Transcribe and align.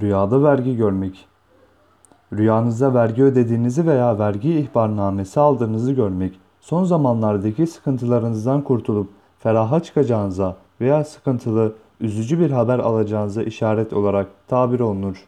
Rüyada 0.00 0.42
vergi 0.42 0.76
görmek. 0.76 1.26
Rüyanızda 2.32 2.94
vergi 2.94 3.22
ödediğinizi 3.22 3.86
veya 3.86 4.18
vergi 4.18 4.58
ihbarnamesi 4.58 5.40
aldığınızı 5.40 5.92
görmek, 5.92 6.40
son 6.60 6.84
zamanlardaki 6.84 7.66
sıkıntılarınızdan 7.66 8.62
kurtulup 8.62 9.10
feraha 9.38 9.80
çıkacağınıza 9.80 10.56
veya 10.80 11.04
sıkıntılı, 11.04 11.72
üzücü 12.00 12.40
bir 12.40 12.50
haber 12.50 12.78
alacağınıza 12.78 13.42
işaret 13.42 13.92
olarak 13.92 14.26
tabir 14.48 14.80
olunur. 14.80 15.24